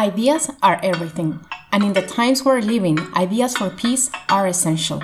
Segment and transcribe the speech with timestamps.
[0.00, 1.40] Ideas are everything,
[1.72, 5.02] and in the times we're living, ideas for peace are essential.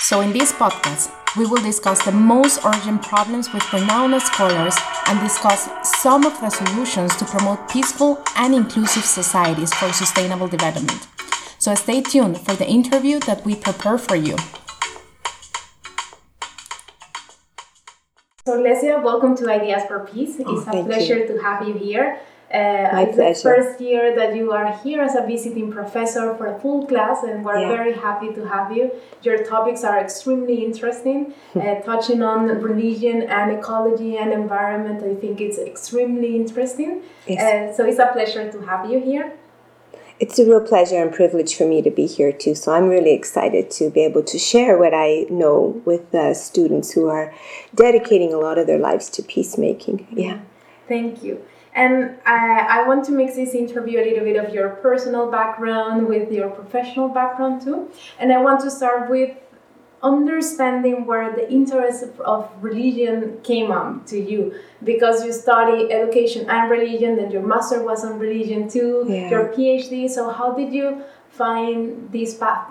[0.00, 4.74] So, in this podcast, we will discuss the most urgent problems with renowned scholars
[5.08, 5.68] and discuss
[6.00, 11.06] some of the solutions to promote peaceful and inclusive societies for sustainable development.
[11.58, 14.38] So, stay tuned for the interview that we prepare for you.
[18.46, 20.36] So, Lesia, welcome to Ideas for Peace.
[20.40, 21.26] Oh, it's oh, a pleasure you.
[21.26, 22.20] to have you here.
[22.52, 23.48] Uh, My it's pleasure.
[23.48, 27.22] the first year that you are here as a visiting professor for a full class,
[27.24, 27.68] and we're yeah.
[27.68, 28.92] very happy to have you.
[29.22, 35.02] Your topics are extremely interesting, uh, touching on religion and ecology and environment.
[35.02, 37.02] I think it's extremely interesting.
[37.26, 37.42] Yes.
[37.42, 39.32] Uh, so it's a pleasure to have you here.
[40.20, 42.54] It's a real pleasure and privilege for me to be here too.
[42.54, 46.92] So I'm really excited to be able to share what I know with uh, students
[46.92, 47.34] who are
[47.74, 50.06] dedicating a lot of their lives to peacemaking.
[50.12, 50.40] Yeah.
[50.86, 51.44] Thank you.
[51.74, 56.06] And uh, I want to mix this interview a little bit of your personal background
[56.06, 57.90] with your professional background too.
[58.18, 59.36] And I want to start with
[60.04, 66.70] understanding where the interest of religion came on to you because you study education and
[66.70, 69.30] religion then your master was on religion too yeah.
[69.30, 72.68] your phd so how did you find this path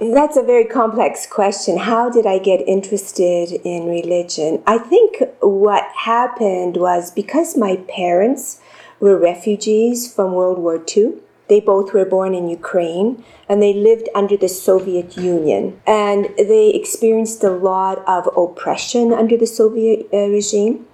[0.00, 1.78] that's a very complex question.
[1.78, 4.62] How did I get interested in religion?
[4.66, 8.60] I think what happened was because my parents
[9.00, 11.14] were refugees from World War II.
[11.48, 15.80] They both were born in Ukraine and they lived under the Soviet Union.
[15.86, 20.86] And they experienced a lot of oppression under the Soviet uh, regime.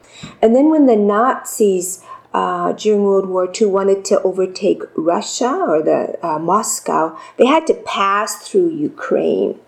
[0.43, 5.83] And then when the Nazis uh, during World War II wanted to overtake Russia or
[5.83, 9.59] the uh, Moscow, they had to pass through Ukraine.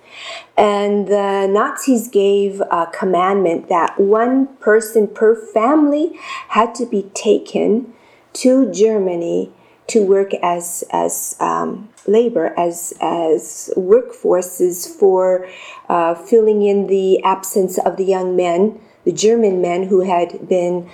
[0.56, 7.94] And the Nazis gave a commandment that one person per family had to be taken
[8.34, 9.52] to Germany
[9.88, 15.48] to work as as um, labor as as workforces for
[15.88, 20.88] uh, filling in the absence of the young men, the German men who had been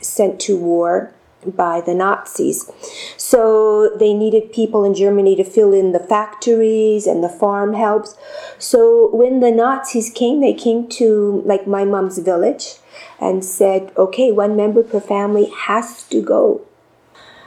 [0.00, 1.12] sent to war
[1.46, 2.70] by the Nazis.
[3.16, 8.16] So they needed people in Germany to fill in the factories and the farm helps.
[8.58, 12.76] So when the Nazis came, they came to like my mom's village
[13.20, 16.62] and said, okay, one member per family has to go.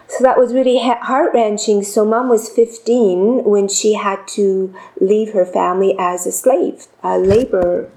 [0.10, 1.84] So that was really heart wrenching.
[1.84, 7.18] So mom was 15 when she had to leave her family as a slave, a
[7.18, 7.92] labor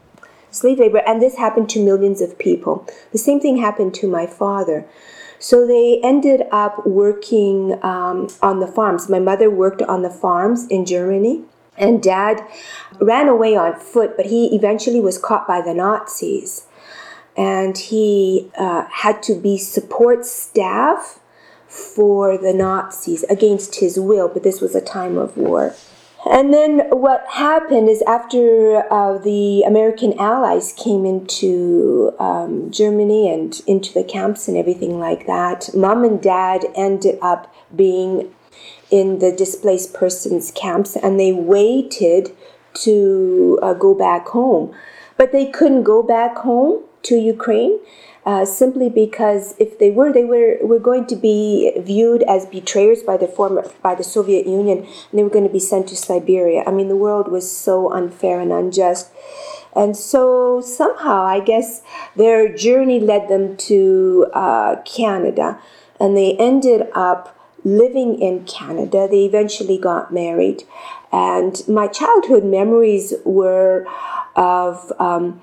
[0.50, 4.26] slave labor and this happened to millions of people the same thing happened to my
[4.26, 4.84] father
[5.40, 9.08] so they ended up working um, on the farms.
[9.08, 11.42] My mother worked on the farms in Germany,
[11.78, 12.46] and dad
[13.00, 16.66] ran away on foot, but he eventually was caught by the Nazis.
[17.36, 21.20] And he uh, had to be support staff
[21.66, 25.74] for the Nazis against his will, but this was a time of war.
[26.28, 33.58] And then what happened is after uh, the American allies came into um, Germany and
[33.66, 38.34] into the camps and everything like that, mom and dad ended up being
[38.90, 42.36] in the displaced persons camps and they waited
[42.74, 44.74] to uh, go back home.
[45.16, 47.78] But they couldn't go back home to Ukraine
[48.26, 53.02] uh, simply because if they were, they were, were going to be viewed as betrayers
[53.02, 55.96] by the former by the Soviet Union, and they were going to be sent to
[55.96, 56.62] Siberia.
[56.66, 59.10] I mean, the world was so unfair and unjust.
[59.74, 61.82] And so somehow, I guess
[62.16, 65.58] their journey led them to uh, Canada,
[65.98, 69.08] and they ended up living in Canada.
[69.10, 70.64] They eventually got married,
[71.10, 73.86] and my childhood memories were
[74.36, 74.92] of.
[74.98, 75.40] Um,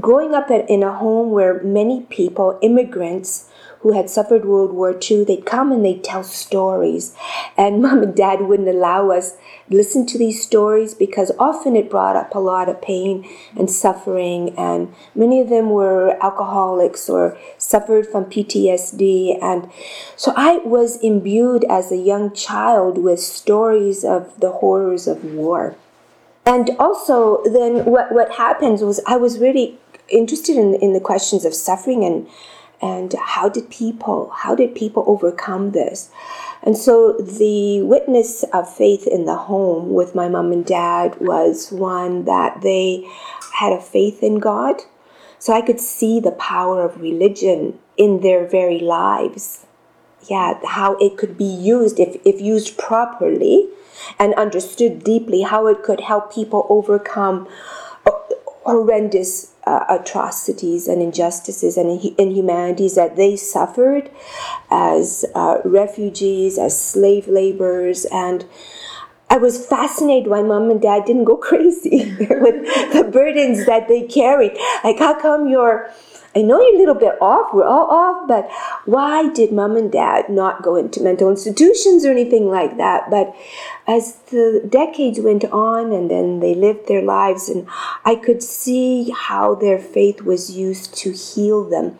[0.00, 3.48] growing up in a home where many people, immigrants
[3.80, 7.14] who had suffered World War II, they'd come and they'd tell stories.
[7.56, 9.36] And mom and dad wouldn't allow us
[9.70, 14.54] listen to these stories because often it brought up a lot of pain and suffering.
[14.58, 19.38] And many of them were alcoholics or suffered from PTSD.
[19.42, 19.70] And
[20.16, 25.76] so I was imbued as a young child with stories of the horrors of war.
[26.44, 29.78] And also, then what, what happens was I was really
[30.10, 32.28] interested in, in the questions of suffering and
[32.80, 36.10] and how did people how did people overcome this?
[36.62, 41.72] And so the witness of faith in the home with my mom and dad was
[41.72, 43.08] one that they
[43.54, 44.82] had a faith in god.
[45.40, 49.66] So i could see the power of religion in their very lives.
[50.30, 53.68] Yeah how it could be used if, if used properly
[54.18, 57.48] and understood deeply how it could help people overcome
[58.68, 64.10] horrendous uh, atrocities and injustices and inhumanities that they suffered
[64.70, 68.46] as uh, refugees, as slave laborers, and
[69.30, 74.02] I was fascinated why mom and dad didn't go crazy with the burdens that they
[74.02, 74.56] carried.
[74.82, 75.90] Like, how come you're
[76.36, 78.50] I know you're a little bit off, we're all off, but
[78.84, 83.10] why did mom and dad not go into mental institutions or anything like that?
[83.10, 83.34] But
[83.86, 87.66] as the decades went on and then they lived their lives, and
[88.04, 91.98] I could see how their faith was used to heal them.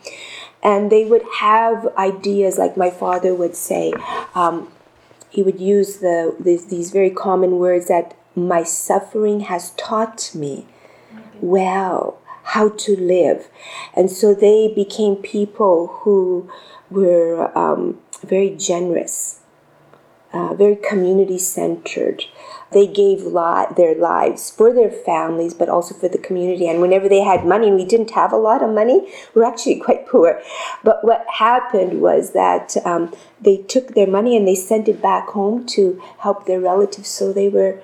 [0.63, 3.93] And they would have ideas, like my father would say,
[4.35, 4.71] um,
[5.31, 10.67] he would use the, these, these very common words that my suffering has taught me
[11.41, 12.18] well
[12.49, 13.49] how to live.
[13.95, 16.51] And so they became people who
[16.91, 19.41] were um, very generous,
[20.33, 22.25] uh, very community centered.
[22.73, 26.67] They gave li- their lives for their families, but also for the community.
[26.67, 29.01] And whenever they had money, and we didn't have a lot of money,
[29.35, 30.41] we were actually quite poor.
[30.83, 35.29] But what happened was that um, they took their money and they sent it back
[35.29, 37.11] home to help their relatives.
[37.11, 37.83] So they were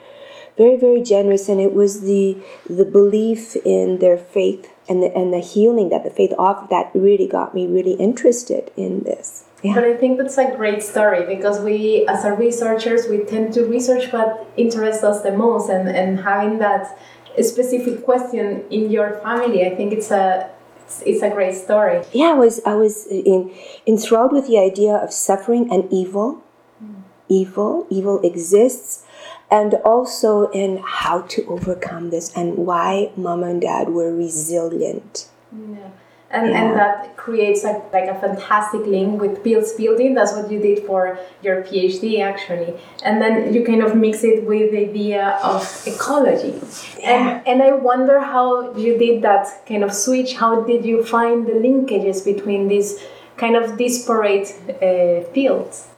[0.57, 2.37] very very generous and it was the
[2.69, 6.91] the belief in their faith and the, and the healing that the faith offered that
[6.95, 9.75] really got me really interested in this yeah.
[9.77, 13.65] But I think that's a great story because we, as our researchers, we tend to
[13.65, 16.99] research what interests us the most, and, and having that
[17.43, 20.51] specific question in your family, I think it's a
[20.85, 22.03] it's, it's a great story.
[22.13, 23.55] Yeah, I was I was in,
[23.87, 26.43] enthralled with the idea of suffering and evil.
[26.83, 27.03] Mm.
[27.31, 29.07] Evil, evil exists,
[29.51, 35.29] and also in how to overcome this and why mom and dad were resilient.
[35.53, 35.91] Yeah.
[36.31, 36.63] And, yeah.
[36.63, 40.15] and that creates a, like a fantastic link with peace building.
[40.15, 42.75] That's what you did for your PhD, actually.
[43.05, 46.61] And then you kind of mix it with the idea of ecology.
[46.99, 47.39] Yeah.
[47.39, 50.35] And, and I wonder how you did that kind of switch.
[50.35, 52.99] How did you find the linkages between these
[53.37, 54.53] kind of disparate
[54.83, 55.89] uh, fields?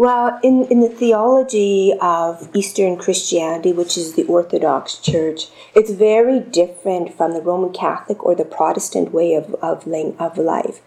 [0.00, 6.40] Well, in, in the theology of Eastern Christianity, which is the Orthodox Church, it's very
[6.40, 10.80] different from the Roman Catholic or the Protestant way of, of, of life.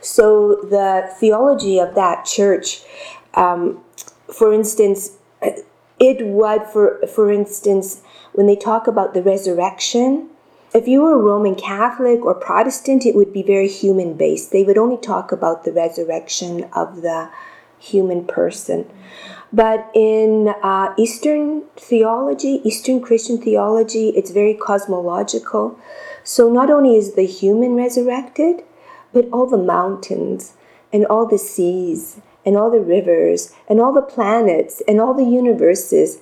[0.00, 2.82] So, the theology of that church,
[3.34, 3.84] um,
[4.34, 5.12] for instance,
[6.00, 8.02] it would, for, for instance,
[8.32, 10.28] when they talk about the resurrection,
[10.74, 14.50] if you were Roman Catholic or Protestant, it would be very human based.
[14.50, 17.30] They would only talk about the resurrection of the
[17.78, 18.90] human person.
[19.52, 25.78] But in uh, Eastern theology, Eastern Christian theology, it's very cosmological.
[26.24, 28.64] So not only is the human resurrected,
[29.12, 30.54] but all the mountains
[30.92, 35.24] and all the seas and all the rivers and all the planets and all the
[35.24, 36.18] universes,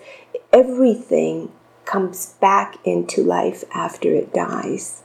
[0.52, 1.50] everything
[1.84, 5.02] comes back into life after it dies.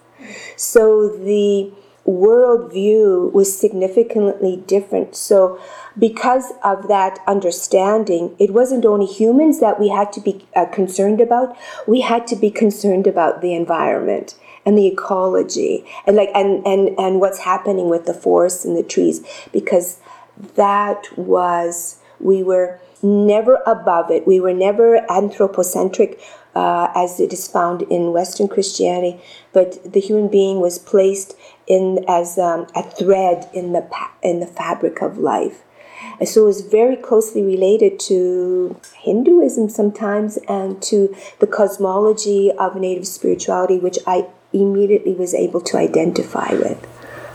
[0.56, 1.72] So the
[2.10, 5.16] worldview was significantly different.
[5.16, 5.60] So,
[5.98, 11.22] because of that understanding, it wasn't only humans that we had to be uh, concerned
[11.22, 11.56] about,
[11.88, 14.36] we had to be concerned about the environment
[14.66, 18.84] and the ecology and like and and and what's happening with the forests and the
[18.84, 19.22] trees
[19.54, 20.00] because
[20.56, 26.20] that was we were never above it we were never anthropocentric
[26.56, 29.22] uh, as it is found in Western Christianity,
[29.54, 31.36] but the human being was placed
[31.70, 33.88] in as um, a thread in the
[34.22, 35.64] in the fabric of life.
[36.20, 43.08] And so it's very closely related to Hinduism sometimes and to the cosmology of native
[43.08, 46.86] spirituality, which I immediately was able to identify with.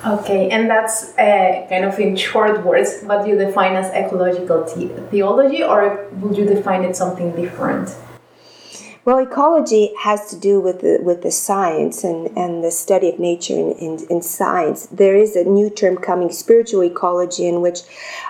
[0.05, 4.65] Okay, and that's uh, kind of in short words what you define as ecological
[5.11, 7.89] theology, or would you define it something different?
[9.05, 13.19] Well, ecology has to do with the, with the science and, and the study of
[13.19, 14.87] nature in, in, in science.
[14.87, 17.81] There is a new term coming, spiritual ecology, in which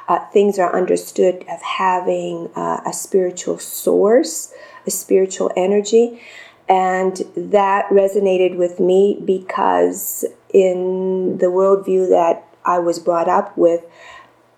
[0.08, 4.52] uh, things are understood of having uh, a spiritual source,
[4.84, 6.20] a spiritual energy.
[6.68, 13.84] And that resonated with me because in the worldview that I was brought up with,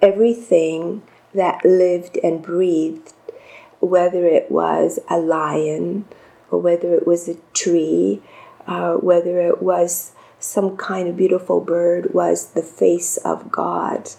[0.01, 1.03] everything
[1.35, 3.13] that lived and breathed
[3.87, 6.05] whether it was a lion
[6.51, 8.23] or whether it was a tree,
[8.67, 14.11] uh, whether it was some kind of beautiful bird, was the face of God.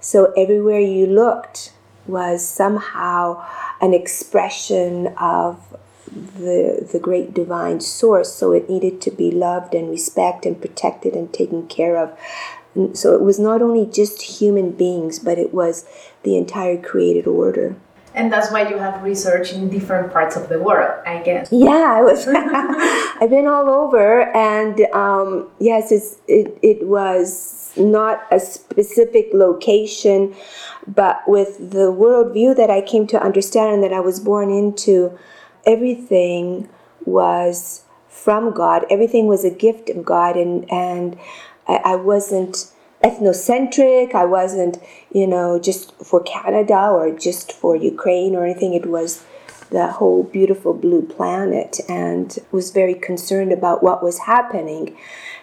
[0.00, 1.72] So everywhere you looked
[2.06, 3.44] was somehow
[3.80, 9.90] an expression of the, the great divine source, so it needed to be loved and
[9.90, 12.16] respected and protected and taken care of.
[12.74, 15.86] And so it was not only just human beings, but it was
[16.22, 17.74] the entire created order.
[18.16, 21.52] And that's why you have research in different parts of the world, I guess.
[21.52, 22.26] Yeah, I was.
[23.20, 30.34] I've been all over, and um, yes, it's, it it was not a specific location,
[30.86, 35.16] but with the worldview that I came to understand and that I was born into,
[35.66, 36.70] everything
[37.04, 38.86] was from God.
[38.88, 41.18] Everything was a gift of God, and and
[41.68, 42.72] I, I wasn't
[43.06, 44.14] ethnocentric.
[44.14, 44.78] I wasn't,
[45.12, 48.74] you know, just for Canada or just for Ukraine or anything.
[48.74, 49.24] It was
[49.70, 54.96] the whole beautiful blue planet and was very concerned about what was happening.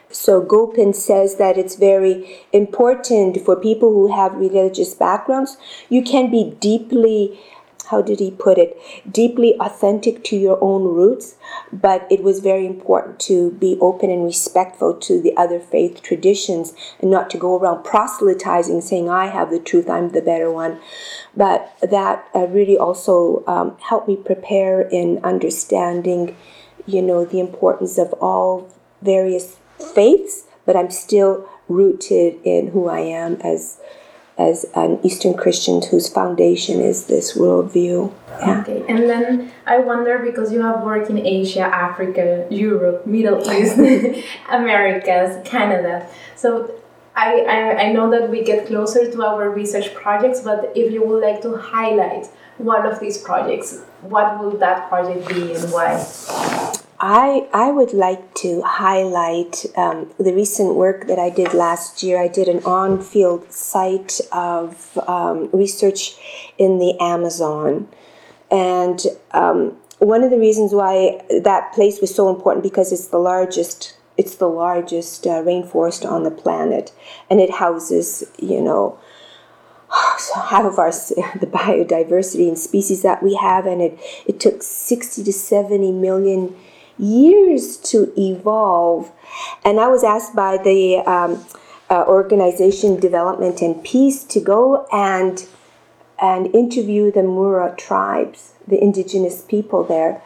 [0.10, 5.58] So Gopin says that it's very important for people who have religious backgrounds.
[5.90, 7.40] You can be deeply
[7.88, 8.78] how did he put it,
[9.10, 11.36] deeply authentic to your own roots,
[11.72, 16.74] but it was very important to be open and respectful to the other faith traditions
[17.00, 20.80] and not to go around proselytizing, saying, I have the truth, I'm the better one.
[21.36, 26.36] But that uh, really also um, helped me prepare in understanding,
[26.86, 28.70] you know, the importance of all
[29.02, 29.58] various
[29.94, 33.80] faiths, but I'm still rooted in who I am as
[34.38, 38.12] as an Eastern Christian whose foundation is this worldview.
[38.40, 38.62] Yeah.
[38.62, 43.78] Okay, and then I wonder because you have worked in Asia, Africa, Europe, Middle East,
[44.50, 46.08] Americas, Canada.
[46.36, 46.74] So
[47.16, 51.06] I, I, I know that we get closer to our research projects, but if you
[51.06, 56.04] would like to highlight one of these projects, what would that project be and why?
[57.06, 62.18] I, I would like to highlight um, the recent work that I did last year.
[62.18, 66.16] I did an on field site of um, research
[66.58, 67.90] in the Amazon.
[68.50, 73.20] And um, one of the reasons why that place was so important because it's the
[73.20, 76.94] largest it's the largest uh, rainforest on the planet
[77.30, 78.98] and it houses you know
[80.18, 80.92] so half of our
[81.40, 86.56] the biodiversity and species that we have and it it took 60 to 70 million
[86.98, 89.12] years to evolve.
[89.64, 91.46] And I was asked by the um,
[91.90, 95.46] uh, organization Development and Peace to go and
[96.22, 100.22] and interview the Mura tribes, the indigenous people there,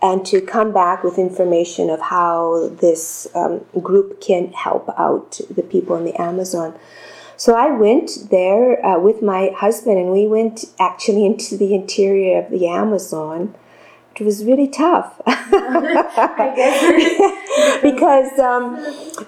[0.00, 5.62] and to come back with information of how this um, group can help out the
[5.62, 6.74] people in the Amazon.
[7.36, 12.40] So I went there uh, with my husband, and we went actually into the interior
[12.40, 13.54] of the Amazon
[14.20, 15.20] it was really tough.
[17.82, 18.76] Because um,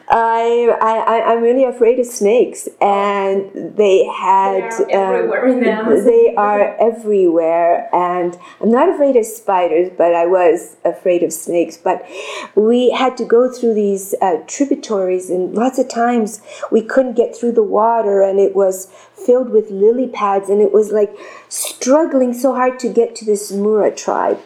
[0.08, 6.76] I, I I'm really afraid of snakes and they had they are, um, they are
[6.76, 11.76] everywhere and I'm not afraid of spiders but I was afraid of snakes.
[11.76, 12.06] But
[12.54, 17.36] we had to go through these uh, tributaries and lots of times we couldn't get
[17.36, 21.14] through the water and it was filled with lily pads and it was like
[21.48, 24.40] struggling so hard to get to this Mura tribe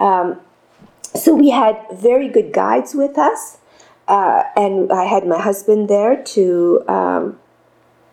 [0.00, 0.40] um,
[1.14, 3.58] so we had very good guides with us,
[4.06, 6.84] uh, and I had my husband there to.
[6.88, 7.38] Um,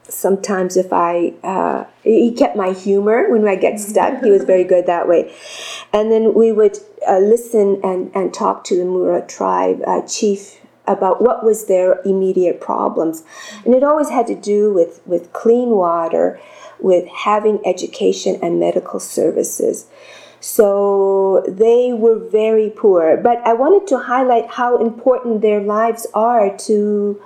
[0.07, 4.63] sometimes, if I uh, he kept my humor when I get stuck, he was very
[4.63, 5.33] good that way.
[5.93, 6.77] And then we would
[7.07, 12.01] uh, listen and and talk to the Mura tribe uh, chief about what was their
[12.05, 13.23] immediate problems,
[13.65, 16.39] and it always had to do with with clean water,
[16.79, 19.87] with having education and medical services.
[20.45, 23.17] So they were very poor.
[23.17, 27.19] But I wanted to highlight how important their lives are to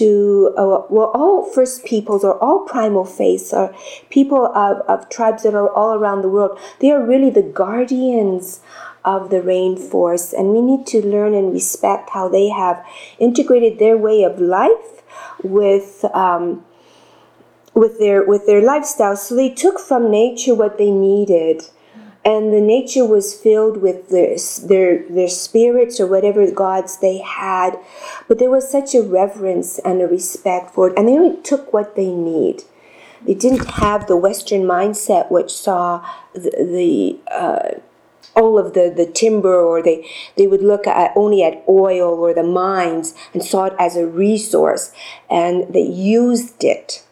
[0.00, 3.76] to uh, well all first peoples or all primal faiths or
[4.08, 6.58] people of, of tribes that are all around the world.
[6.78, 8.62] They are really the guardians
[9.04, 10.32] of the rainforest.
[10.32, 12.82] And we need to learn and respect how they have
[13.18, 15.02] integrated their way of life
[15.44, 16.64] with um,
[17.74, 19.18] with their with their lifestyle.
[19.18, 21.64] So they took from nature what they needed
[22.24, 24.36] and the nature was filled with their,
[24.68, 27.78] their their spirits or whatever gods they had.
[28.28, 30.98] But there was such a reverence and a respect for it.
[30.98, 32.62] And they only took what they need.
[33.26, 37.80] They didn't have the western mindset which saw the, the uh,
[38.34, 42.32] all of the, the timber or they, they would look at only at oil or
[42.32, 44.92] the mines and saw it as a resource.
[45.28, 47.04] And they used it.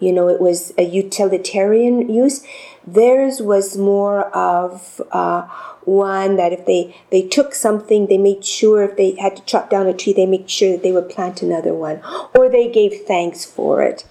[0.00, 2.44] You know it was a utilitarian use
[2.86, 5.48] Theirs was more of uh,
[5.84, 9.70] one that if they, they took something, they made sure if they had to chop
[9.70, 12.00] down a tree, they made sure that they would plant another one,
[12.34, 14.04] or they gave thanks for it.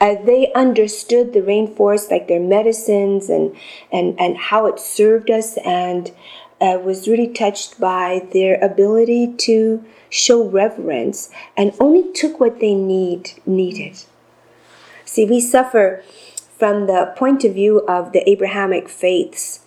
[0.00, 3.54] Uh, they understood the rainforest like their medicines and,
[3.92, 6.12] and, and how it served us, and
[6.60, 12.74] uh, was really touched by their ability to show reverence and only took what they
[12.74, 14.04] need needed.
[15.04, 16.02] See, we suffer
[16.64, 19.60] from the point of view of the Abrahamic faiths,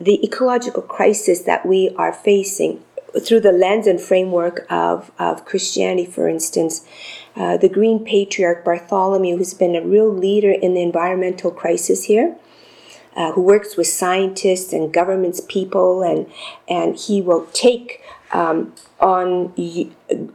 [0.00, 2.84] the ecological crisis that we are facing
[3.20, 6.86] through the lens and framework of, of Christianity, for instance,
[7.34, 12.36] uh, the Green Patriarch Bartholomew, who's been a real leader in the environmental crisis here,
[13.16, 16.30] uh, who works with scientists and governments people, and
[16.68, 18.00] and he will take
[18.32, 19.52] um, on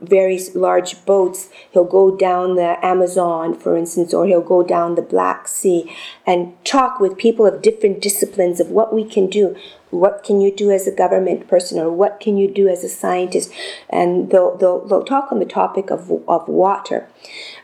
[0.02, 1.50] various large boats.
[1.72, 5.94] He'll go down the Amazon, for instance, or he'll go down the Black Sea
[6.26, 9.56] and talk with people of different disciplines of what we can do.
[9.90, 12.90] What can you do as a government person, or what can you do as a
[12.90, 13.52] scientist?
[13.90, 17.10] And they'll, they'll, they'll talk on the topic of, of water.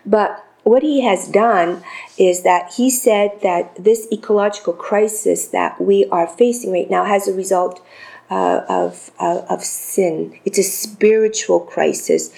[0.06, 1.82] But what he has done
[2.18, 7.26] is that he said that this ecological crisis that we are facing right now has
[7.30, 7.82] a result
[8.30, 10.38] of, uh, of sin.
[10.46, 12.32] It's a spiritual crisis.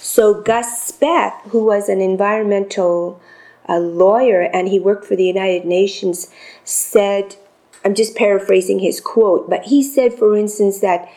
[0.00, 3.20] So Gus Speth, who was an environmental
[3.68, 6.30] uh, lawyer and he worked for the United Nations,
[6.64, 7.36] said,
[7.84, 11.08] I'm just paraphrasing his quote, but he said, for instance, that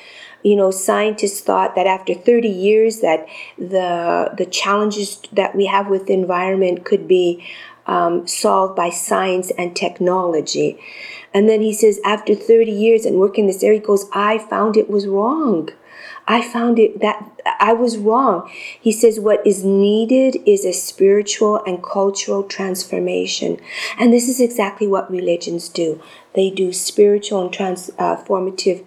[0.44, 3.26] you know scientists thought that after 30 years that
[3.58, 7.46] the the challenges that we have with the environment could be
[7.90, 10.80] um, solved by science and technology
[11.34, 14.78] and then he says after 30 years and working this area he goes i found
[14.78, 15.70] it was wrong
[16.30, 17.28] I found it that
[17.60, 18.50] I was wrong.
[18.80, 23.60] He says what is needed is a spiritual and cultural transformation.
[23.98, 26.00] And this is exactly what religions do.
[26.36, 28.86] They do spiritual and transformative uh,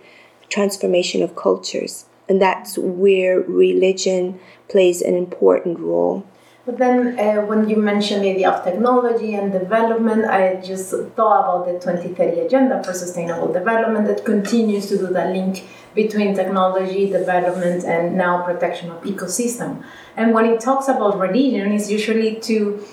[0.49, 2.07] transformation of cultures.
[2.29, 6.25] And that's where religion plays an important role.
[6.65, 11.41] But then, uh, when you mentioned the idea of technology and development, I just thought
[11.43, 15.65] about the 2030 Agenda for Sustainable Development that continues to do that link
[15.97, 19.83] between technology, development, and now protection of ecosystem.
[20.17, 22.87] And when it talks about religion, it's usually to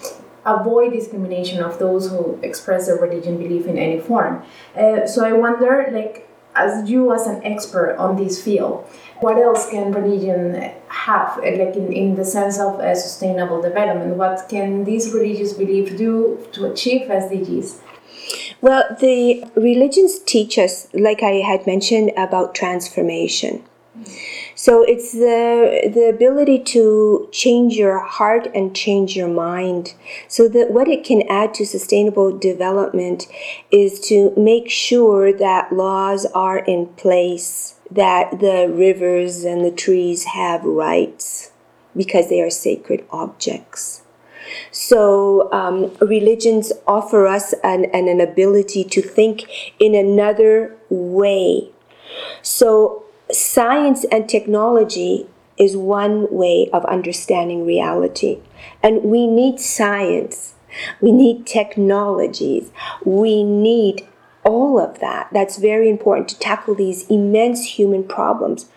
[0.46, 4.44] avoid discrimination of those who express their religion belief in any form.
[4.76, 8.86] Uh, so I wonder, like, as you as an expert on this field,
[9.22, 14.16] what else can religion have, like in, in the sense of uh, sustainable development?
[14.16, 17.82] What can these religious beliefs do to achieve SDGs?
[18.62, 23.64] Well, the religions teach us, like I had mentioned, about transformation.
[24.66, 29.94] So it's the the ability to change your heart and change your mind.
[30.28, 33.28] So that what it can add to sustainable development
[33.72, 40.26] is to make sure that laws are in place, that the rivers and the trees
[40.36, 41.54] have rights
[41.96, 44.02] because they are sacred objects.
[44.72, 49.48] So um, religions offer us an, an, an ability to think
[49.80, 51.70] in another way.
[52.42, 58.40] So science and technology is one way of understanding reality.
[58.82, 60.56] And we need science.
[61.02, 62.72] We need technologies.
[63.04, 64.08] We need
[64.44, 65.30] all of that.
[65.34, 68.68] That's very important to tackle these immense human problems.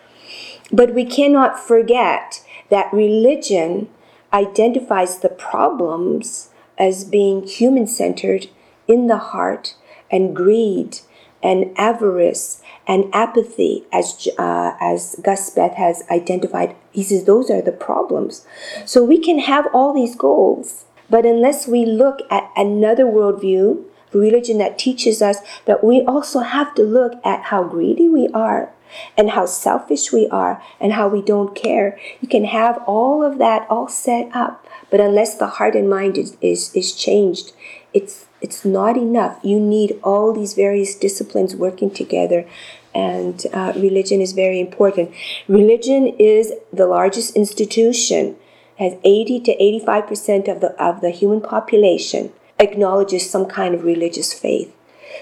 [0.71, 3.89] But we cannot forget that religion
[4.33, 8.47] identifies the problems as being human centered
[8.87, 9.75] in the heart
[10.11, 10.99] and greed
[11.43, 16.75] and avarice and apathy, as uh, as Gus Speth has identified.
[16.91, 18.45] He says those are the problems.
[18.85, 24.57] So we can have all these goals, but unless we look at another worldview, religion
[24.59, 28.71] that teaches us that we also have to look at how greedy we are
[29.17, 31.99] and how selfish we are and how we don't care.
[32.21, 36.17] You can have all of that all set up, but unless the heart and mind
[36.17, 37.53] is, is, is changed,
[37.93, 39.39] it's it's not enough.
[39.43, 42.45] You need all these various disciplines working together,
[42.93, 45.11] and uh, religion is very important.
[45.47, 48.35] Religion is the largest institution,
[48.77, 53.83] has 80 to 85 percent of the of the human population acknowledges some kind of
[53.83, 54.73] religious faith.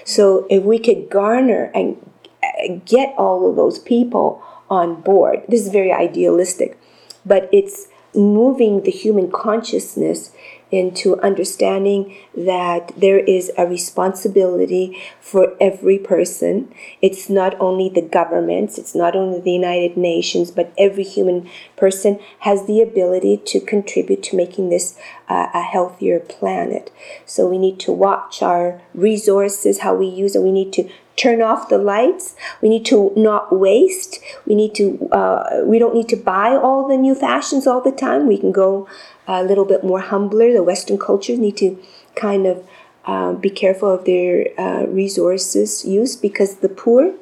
[0.04, 1.96] So if we could garner and
[2.42, 6.78] uh, get all of those people on board, this is very idealistic,
[7.24, 10.32] but it's moving the human consciousness
[10.72, 16.74] into understanding that there is a responsibility for every person.
[17.02, 22.18] It's not only the governments, it's not only the United Nations, but every human person
[22.40, 26.90] has the ability to contribute to making this uh, a healthier planet.
[27.26, 30.42] So we need to watch our resources, how we use it.
[30.42, 32.34] We need to turn off the lights.
[32.60, 34.20] We need to not waste.
[34.46, 35.08] We need to.
[35.10, 38.26] Uh, we don't need to buy all the new fashions all the time.
[38.26, 38.88] We can go
[39.26, 40.52] a little bit more humbler.
[40.52, 41.82] The Western cultures need to
[42.16, 42.68] kind of
[43.04, 47.14] uh, be careful of their uh, resources use because the poor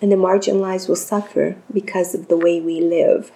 [0.00, 3.32] and the marginalized will suffer because of the way we live.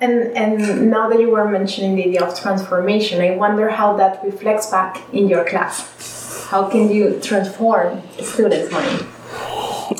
[0.00, 4.22] And and now that you were mentioning the idea of transformation, I wonder how that
[4.24, 6.46] reflects back in your class.
[6.50, 9.06] how can you transform students' mind?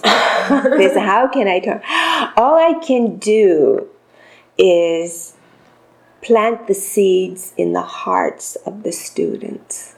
[0.78, 1.80] this how can I turn?
[2.36, 3.88] All I can do
[4.58, 5.31] is
[6.22, 9.96] plant the seeds in the hearts of the students.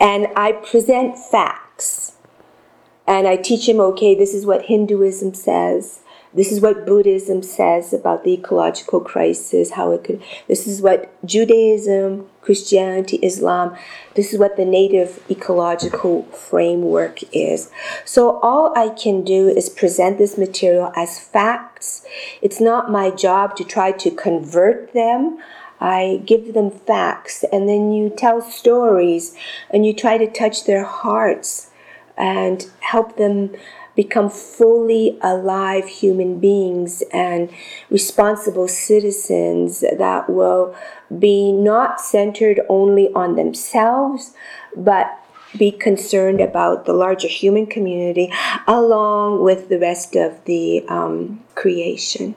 [0.00, 2.16] And I present facts.
[3.06, 6.00] And I teach them, okay, this is what Hinduism says.
[6.32, 11.12] This is what Buddhism says about the ecological crisis, how it could, this is what
[11.24, 13.76] Judaism, Christianity, Islam,
[14.14, 17.70] this is what the native ecological framework is.
[18.04, 22.06] So all I can do is present this material as facts.
[22.40, 25.38] It's not my job to try to convert them.
[25.80, 29.34] I give them facts and then you tell stories
[29.70, 31.70] and you try to touch their hearts
[32.16, 33.56] and help them
[33.94, 37.50] become fully alive human beings and
[37.90, 40.74] responsible citizens that will
[41.18, 44.32] be not centered only on themselves,
[44.76, 45.16] but
[45.56, 48.32] be concerned about the larger human community
[48.66, 52.34] along with the rest of the um, creation.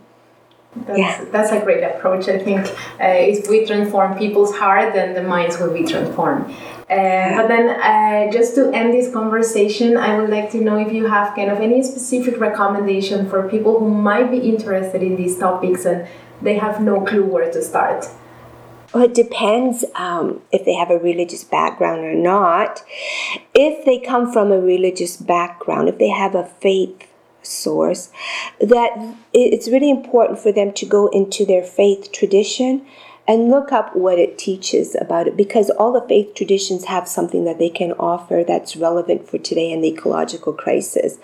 [0.76, 1.26] That's, yeah.
[1.32, 2.28] that's a great approach.
[2.28, 2.66] I think
[3.00, 6.54] uh, if we transform people's heart, then the minds will be transformed.
[6.90, 10.92] Uh, but then, uh, just to end this conversation, I would like to know if
[10.92, 15.38] you have kind of any specific recommendation for people who might be interested in these
[15.38, 16.08] topics and
[16.42, 18.08] they have no clue where to start.
[18.94, 22.84] Well, it depends um, if they have a religious background or not.
[23.56, 27.08] If they come from a religious background, if they have a faith
[27.44, 28.10] source,
[28.60, 32.86] that it's really important for them to go into their faith tradition
[33.28, 37.46] and look up what it teaches about it because all the faith traditions have something
[37.46, 41.18] that they can offer that's relevant for today and the ecological crisis.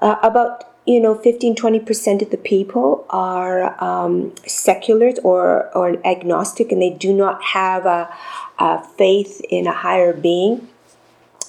[0.00, 6.70] Uh, about you know 15 20% of the people are um, seculars or, or agnostic
[6.70, 8.14] and they do not have a,
[8.58, 10.68] a faith in a higher being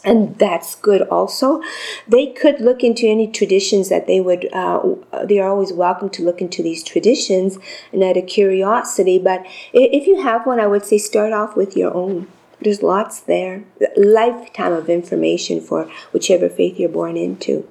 [0.05, 1.61] and that's good also.
[2.07, 6.23] They could look into any traditions that they would uh, they are always welcome to
[6.23, 7.57] look into these traditions
[7.91, 11.75] and out of curiosity but if you have one i would say start off with
[11.75, 12.27] your own.
[12.61, 13.63] There's lots there.
[13.97, 17.67] Lifetime of information for whichever faith you're born into.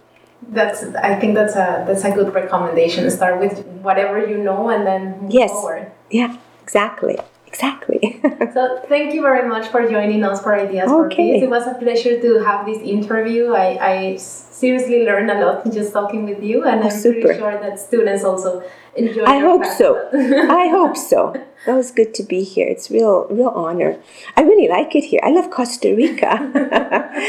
[0.48, 3.10] That's i think that's a that's a good recommendation.
[3.10, 5.50] Start with whatever you know and then move yes.
[5.50, 5.90] forward.
[6.10, 7.18] Yeah exactly
[7.54, 8.20] Exactly.
[8.52, 10.96] so thank you very much for joining us for Ideas okay.
[10.96, 11.42] for Peace.
[11.44, 13.52] It was a pleasure to have this interview.
[13.52, 17.20] I, I seriously learned a lot just talking with you, and oh, I'm super.
[17.20, 18.64] pretty sure that students also
[18.96, 19.24] enjoy.
[19.24, 20.08] I hope so.
[20.62, 21.32] I hope so.
[21.66, 22.66] That was good to be here.
[22.66, 24.00] It's real, real honor.
[24.36, 25.20] I really like it here.
[25.22, 26.34] I love Costa Rica.